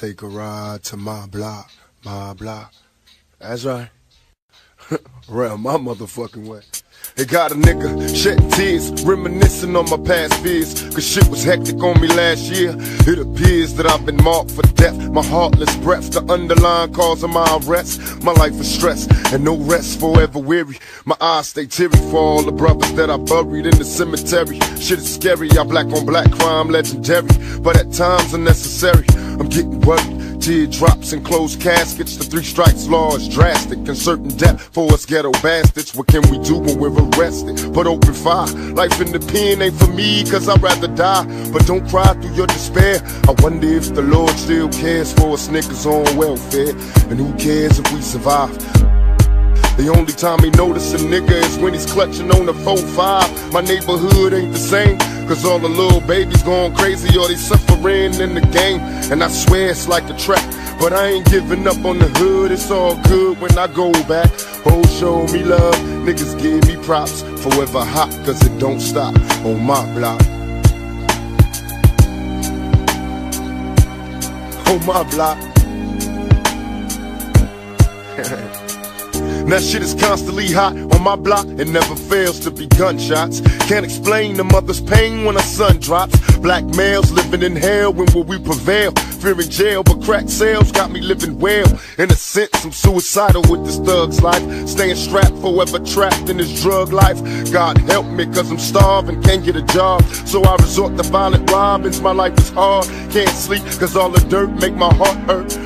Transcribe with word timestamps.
take 0.00 0.22
a 0.22 0.26
ride 0.26 0.82
to 0.82 0.96
my 0.96 1.26
block, 1.26 1.70
my 2.04 2.32
block. 2.34 2.74
That's 3.38 3.64
right. 3.64 3.90
Around 5.30 5.60
my 5.60 5.76
motherfucking 5.76 6.46
way. 6.46 6.60
It 7.16 7.28
got 7.28 7.52
a 7.52 7.54
nigga 7.54 8.14
shedding 8.14 8.50
tears, 8.50 8.90
reminiscing 9.04 9.76
on 9.76 9.88
my 9.88 9.96
past 9.96 10.34
fears. 10.42 10.82
Cause 10.92 11.06
shit 11.06 11.28
was 11.28 11.44
hectic 11.44 11.80
on 11.80 12.00
me 12.00 12.08
last 12.08 12.50
year. 12.50 12.74
It 12.76 13.18
appears 13.20 13.74
that 13.74 13.86
I've 13.86 14.04
been 14.04 14.22
marked 14.22 14.50
for 14.50 14.62
death. 14.62 14.96
My 15.10 15.24
heartless 15.24 15.74
breath's 15.76 16.08
the 16.08 16.24
underlying 16.32 16.92
cause 16.92 17.22
of 17.22 17.30
my 17.30 17.46
arrest. 17.62 18.22
My 18.24 18.32
life 18.32 18.54
is 18.54 18.74
stress 18.74 19.06
and 19.32 19.44
no 19.44 19.56
rest, 19.56 20.00
forever 20.00 20.40
weary. 20.40 20.78
My 21.04 21.16
eyes 21.20 21.48
stay 21.48 21.66
teary 21.66 21.96
for 22.10 22.18
all 22.18 22.42
the 22.42 22.52
brothers 22.52 22.92
that 22.94 23.10
I 23.10 23.16
buried 23.16 23.66
in 23.66 23.78
the 23.78 23.84
cemetery. 23.84 24.58
Shit 24.80 24.98
is 24.98 25.14
scary, 25.14 25.50
I 25.52 25.62
black 25.62 25.86
on 25.86 26.04
black 26.04 26.30
crime 26.32 26.68
legendary. 26.68 27.28
But 27.60 27.76
at 27.76 27.92
times 27.92 28.34
unnecessary. 28.34 29.06
I'm 29.38 29.48
getting 29.48 29.80
worried. 29.80 30.40
Teardrops 30.40 31.12
and 31.12 31.24
closed 31.24 31.60
caskets. 31.60 32.16
The 32.16 32.24
three 32.24 32.42
strikes 32.42 32.86
law 32.86 33.16
is 33.16 33.28
drastic 33.28 33.78
and 33.78 33.96
certain 33.96 34.28
death 34.36 34.60
for 34.72 34.92
us 34.92 35.06
ghetto 35.06 35.32
bastards. 35.42 35.94
What 35.94 36.06
can 36.08 36.22
we 36.30 36.38
do 36.44 36.56
when 36.56 36.78
we're 36.78 36.92
arrested? 37.18 37.72
But 37.72 37.86
open 37.86 38.14
fire. 38.14 38.46
Life 38.74 39.00
in 39.00 39.12
the 39.12 39.20
pen 39.20 39.62
ain't 39.62 39.76
for 39.76 39.88
me, 39.88 40.24
cause 40.24 40.48
I'd 40.48 40.62
rather 40.62 40.88
die. 40.88 41.24
But 41.52 41.66
don't 41.66 41.88
cry 41.88 42.12
through 42.14 42.34
your 42.34 42.46
despair. 42.46 43.00
I 43.28 43.34
wonder 43.42 43.68
if 43.68 43.94
the 43.94 44.02
Lord 44.02 44.32
still 44.32 44.68
cares 44.68 45.12
for 45.12 45.34
us 45.34 45.48
niggas 45.48 45.86
on 45.86 46.16
welfare. 46.16 46.70
And 47.10 47.18
who 47.18 47.32
cares 47.34 47.78
if 47.78 47.92
we 47.92 48.00
survive? 48.02 48.93
The 49.76 49.88
only 49.88 50.12
time 50.12 50.38
he 50.38 50.50
notice 50.50 50.94
a 50.94 50.98
nigga 50.98 51.32
is 51.32 51.58
when 51.58 51.72
he's 51.72 51.84
clutching 51.84 52.30
on 52.30 52.46
the 52.46 52.52
4-5. 52.52 53.52
My 53.52 53.60
neighborhood 53.60 54.32
ain't 54.32 54.52
the 54.52 54.58
same, 54.58 54.96
cause 55.26 55.44
all 55.44 55.58
the 55.58 55.68
little 55.68 56.00
babies 56.00 56.44
going 56.44 56.72
crazy 56.76 57.18
or 57.18 57.26
they 57.26 57.34
suffering 57.34 58.14
in 58.14 58.34
the 58.34 58.40
game. 58.52 58.80
And 59.10 59.22
I 59.22 59.26
swear 59.26 59.70
it's 59.70 59.88
like 59.88 60.08
a 60.08 60.16
trap, 60.16 60.44
but 60.78 60.92
I 60.92 61.08
ain't 61.08 61.28
giving 61.28 61.66
up 61.66 61.84
on 61.84 61.98
the 61.98 62.06
hood. 62.06 62.52
It's 62.52 62.70
all 62.70 62.94
good 63.08 63.40
when 63.40 63.58
I 63.58 63.66
go 63.66 63.90
back. 64.06 64.30
Oh, 64.64 64.80
show 65.00 65.26
me 65.32 65.42
love, 65.42 65.74
niggas 66.06 66.40
give 66.40 66.64
me 66.68 66.76
props. 66.84 67.22
Forever 67.42 67.84
hot, 67.84 68.10
cause 68.24 68.40
it 68.46 68.56
don't 68.60 68.78
stop 68.78 69.16
on 69.44 69.60
my 69.60 69.84
block. 69.96 70.22
On 74.68 74.86
my 74.86 75.02
block. 75.10 75.38
Now 79.46 79.58
shit 79.58 79.82
is 79.82 79.94
constantly 79.94 80.50
hot 80.50 80.74
on 80.74 81.02
my 81.02 81.16
block, 81.16 81.46
it 81.46 81.68
never 81.68 81.94
fails 81.94 82.40
to 82.40 82.50
be 82.50 82.66
gunshots. 82.66 83.40
Can't 83.68 83.84
explain 83.84 84.36
the 84.36 84.44
mother's 84.44 84.80
pain 84.80 85.24
when 85.24 85.36
a 85.36 85.42
son 85.42 85.78
drops. 85.80 86.18
Black 86.38 86.64
males 86.76 87.10
living 87.10 87.42
in 87.42 87.54
hell, 87.54 87.92
when 87.92 88.06
will 88.14 88.24
we 88.24 88.38
prevail? 88.38 88.92
Fear 88.92 89.40
in 89.40 89.50
jail, 89.50 89.82
but 89.82 90.02
crack 90.02 90.28
sales 90.28 90.72
got 90.72 90.90
me 90.90 91.00
living 91.00 91.38
well. 91.38 91.66
In 91.98 92.10
a 92.10 92.14
sense, 92.14 92.64
I'm 92.64 92.72
suicidal 92.72 93.42
with 93.50 93.66
this 93.66 93.78
thug's 93.78 94.22
life. 94.22 94.68
Staying 94.68 94.96
strapped, 94.96 95.36
forever 95.38 95.78
trapped 95.78 96.28
in 96.30 96.38
this 96.38 96.62
drug 96.62 96.92
life. 96.92 97.18
God 97.52 97.76
help 97.78 98.06
me, 98.06 98.24
cause 98.26 98.50
I'm 98.50 98.58
starving, 98.58 99.22
can't 99.22 99.44
get 99.44 99.56
a 99.56 99.62
job. 99.62 100.02
So 100.26 100.42
I 100.42 100.56
resort 100.56 100.96
to 100.96 101.02
violent 101.02 101.50
robins, 101.50 102.00
my 102.00 102.12
life 102.12 102.36
is 102.38 102.50
hard. 102.50 102.86
Can't 103.10 103.28
sleep, 103.28 103.62
cause 103.78 103.94
all 103.94 104.08
the 104.08 104.26
dirt 104.28 104.50
make 104.60 104.74
my 104.74 104.92
heart 104.94 105.16
hurt 105.28 105.63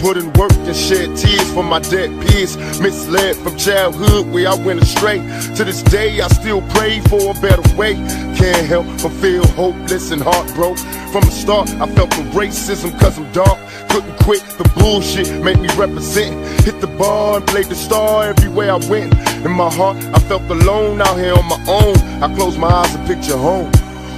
put 0.00 0.16
in 0.16 0.32
work 0.32 0.52
and 0.52 0.76
shed 0.76 1.16
tears 1.16 1.52
for 1.52 1.62
my 1.62 1.78
dead 1.78 2.10
peers. 2.22 2.56
Misled 2.80 3.36
from 3.36 3.56
childhood 3.56 4.26
where 4.32 4.48
I 4.48 4.54
went 4.54 4.82
astray. 4.82 5.18
To 5.56 5.64
this 5.64 5.82
day, 5.82 6.20
I 6.20 6.28
still 6.28 6.62
pray 6.74 7.00
for 7.00 7.30
a 7.30 7.34
better 7.40 7.62
way. 7.76 7.94
Can't 8.40 8.66
help 8.66 8.86
but 9.02 9.12
feel 9.20 9.46
hopeless 9.48 10.10
and 10.10 10.22
heartbroken. 10.22 10.82
From 11.12 11.22
the 11.22 11.30
start, 11.30 11.70
I 11.80 11.86
felt 11.94 12.10
the 12.10 12.24
racism 12.32 12.98
cause 12.98 13.18
I'm 13.18 13.30
dark. 13.32 13.58
Couldn't 13.90 14.16
quit 14.20 14.42
the 14.58 14.68
bullshit, 14.76 15.28
make 15.42 15.60
me 15.60 15.68
represent. 15.76 16.34
Hit 16.64 16.80
the 16.80 16.86
bar 16.86 17.36
and 17.36 17.46
played 17.46 17.66
the 17.66 17.74
star 17.74 18.28
everywhere 18.28 18.72
I 18.72 18.76
went. 18.88 19.14
In 19.44 19.52
my 19.52 19.70
heart, 19.70 19.96
I 20.14 20.18
felt 20.20 20.42
alone 20.42 21.00
out 21.00 21.18
here 21.18 21.34
on 21.34 21.46
my 21.46 21.62
own. 21.68 21.96
I 22.22 22.34
closed 22.34 22.58
my 22.58 22.68
eyes 22.68 22.94
and 22.94 23.06
picture 23.06 23.36
home 23.36 23.70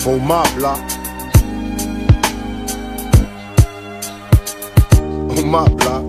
on 0.07 0.27
my 0.27 0.45
block. 0.57 0.92
My 5.53 5.69
block. 5.69 6.03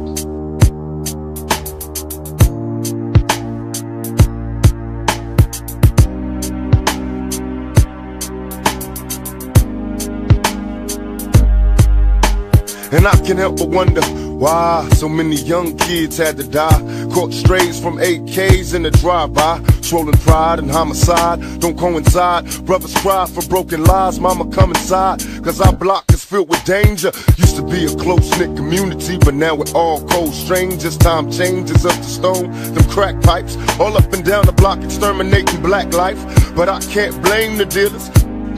And 12.93 13.05
I 13.05 13.11
can't 13.25 13.37
help 13.37 13.57
but 13.57 13.67
wonder 13.67 14.01
why 14.01 14.87
so 14.93 15.09
many 15.09 15.35
young 15.35 15.77
kids 15.77 16.17
had 16.17 16.37
to 16.37 16.43
die. 16.43 16.69
Caught 17.13 17.33
strays 17.33 17.77
from 17.77 17.97
AKs 17.97 18.73
in 18.73 18.83
the 18.83 18.91
drive-by. 18.91 19.61
Swollen 19.81 20.17
pride 20.19 20.59
and 20.59 20.71
homicide 20.71 21.41
don't 21.59 21.77
coincide. 21.77 22.45
Brothers 22.65 22.95
cry 22.95 23.25
for 23.25 23.41
broken 23.49 23.83
lives, 23.83 24.21
mama 24.21 24.49
come 24.51 24.69
inside. 24.69 25.19
Cause 25.43 25.59
our 25.59 25.73
block 25.73 26.12
filled 26.33 26.49
with 26.49 26.65
danger. 26.65 27.11
Used 27.37 27.57
to 27.57 27.61
be 27.61 27.85
a 27.85 27.95
close-knit 27.95 28.57
community, 28.57 29.19
but 29.19 29.35
now 29.35 29.53
we're 29.53 29.71
all 29.75 30.01
cold 30.07 30.33
strangers. 30.33 30.97
Time 30.97 31.31
changes 31.31 31.85
up 31.85 31.95
the 31.95 32.11
stone, 32.19 32.49
them 32.73 32.83
crack 32.89 33.21
pipes. 33.21 33.55
All 33.79 33.95
up 33.95 34.11
and 34.13 34.25
down 34.25 34.47
the 34.47 34.51
block 34.51 34.81
exterminating 34.83 35.61
black 35.61 35.93
life. 35.93 36.19
But 36.55 36.69
I 36.69 36.79
can't 36.79 37.15
blame 37.21 37.57
the 37.57 37.65
dealers. 37.65 38.09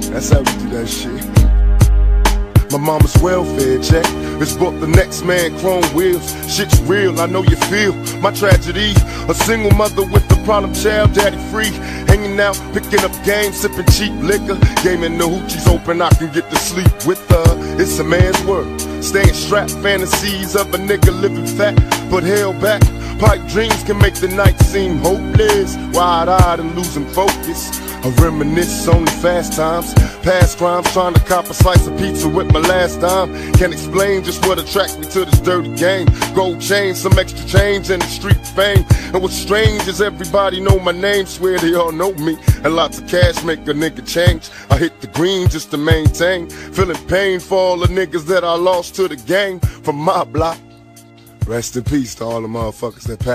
That's 0.09 0.29
how 0.29 0.39
we 0.39 0.51
do 0.63 0.69
that 0.69 0.87
shit. 0.87 1.35
My 2.71 2.77
mama's 2.77 3.15
welfare 3.21 3.79
check 3.81 4.05
is 4.41 4.57
bought 4.57 4.79
the 4.79 4.87
next 4.87 5.23
man 5.23 5.57
chrome 5.59 5.83
wheels. 5.93 6.27
Shit's 6.53 6.79
real, 6.81 7.19
I 7.19 7.25
know 7.25 7.43
you 7.43 7.57
feel 7.71 7.93
my 8.19 8.31
tragedy. 8.31 8.93
A 9.27 9.33
single 9.33 9.71
mother 9.71 10.03
with 10.03 10.23
a 10.31 10.43
problem 10.45 10.73
child, 10.73 11.13
daddy 11.13 11.37
free. 11.51 11.71
Hanging 12.15 12.39
out, 12.39 12.55
picking 12.73 13.03
up 13.03 13.11
games, 13.25 13.59
sipping 13.59 13.85
cheap 13.91 14.13
liquor. 14.23 14.57
Gaming 14.83 15.17
the 15.17 15.25
hoochies 15.25 15.67
open, 15.67 16.01
I 16.01 16.07
can 16.11 16.31
get 16.31 16.49
to 16.49 16.55
sleep 16.55 16.87
with 17.05 17.19
her. 17.27 17.43
It's 17.77 17.99
a 17.99 18.05
man's 18.05 18.41
world. 18.45 18.79
Staying 19.03 19.33
strapped, 19.33 19.73
fantasies 19.83 20.55
of 20.55 20.73
a 20.73 20.77
nigga 20.77 21.11
living 21.19 21.45
fat, 21.45 21.75
but 22.09 22.23
held 22.23 22.61
back. 22.61 22.81
Pipe 23.19 23.45
dreams 23.49 23.83
can 23.83 23.97
make 23.97 24.13
the 24.13 24.29
night 24.29 24.57
seem 24.61 24.99
hopeless. 24.99 25.75
Wide 25.91 26.29
eyed 26.29 26.61
and 26.61 26.73
losing 26.73 27.05
focus. 27.07 27.77
I 28.05 28.09
reminisce 28.21 28.87
on 28.87 29.03
the 29.03 29.09
fast 29.09 29.53
times, 29.53 29.91
past 30.21 30.59
crimes, 30.59 30.93
trying 30.93 31.15
to 31.15 31.19
cop 31.21 31.45
a 31.45 31.55
slice 31.55 31.87
of 31.87 31.97
pizza 31.97 32.29
with 32.29 32.53
my 32.53 32.59
last 32.59 33.01
dime. 33.01 33.33
Can't 33.53 33.73
explain 33.73 34.23
just 34.23 34.45
what 34.45 34.59
attracts 34.59 34.95
me 34.95 35.05
to 35.05 35.25
this 35.25 35.39
dirty 35.39 35.73
game. 35.73 36.07
Gold 36.35 36.61
chain, 36.61 36.93
some 36.93 37.17
extra 37.17 37.43
change, 37.47 37.89
and 37.89 37.99
the 37.99 38.05
street 38.05 38.45
fame. 38.49 38.85
And 39.11 39.23
what's 39.23 39.33
strange 39.33 39.87
is 39.87 40.01
everybody 40.01 40.59
know 40.59 40.77
my 40.77 40.91
name, 40.91 41.25
swear 41.25 41.57
they 41.57 41.73
all 41.73 41.91
know 41.91 42.13
me. 42.13 42.37
And 42.63 42.75
lots 42.75 42.99
of 42.99 43.07
cash 43.07 43.43
make 43.43 43.61
a 43.61 43.73
nigga 43.73 44.07
change. 44.07 44.51
I 44.69 44.77
hit 44.77 45.01
the 45.01 45.07
green 45.07 45.49
just 45.49 45.71
to 45.71 45.77
maintain. 45.77 46.47
Feeling 46.47 47.07
pain 47.07 47.39
for 47.39 47.57
all 47.57 47.79
the 47.79 47.87
niggas 47.87 48.27
that 48.27 48.43
I 48.43 48.53
lost 48.53 48.93
to 48.97 49.07
the 49.07 49.15
game 49.15 49.59
from 49.59 49.95
my 49.95 50.23
block. 50.25 50.59
Rest 51.47 51.75
in 51.75 51.83
peace 51.83 52.13
to 52.15 52.25
all 52.25 52.41
the 52.41 52.47
motherfuckers 52.47 53.07
that 53.07 53.19
passed. 53.19 53.33